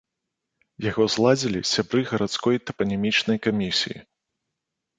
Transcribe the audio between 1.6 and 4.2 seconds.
сябры гарадской тапанімічнай камісіі.